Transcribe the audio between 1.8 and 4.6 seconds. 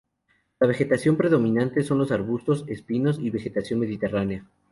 son los arbustos, espinos y vegetación mediterránea.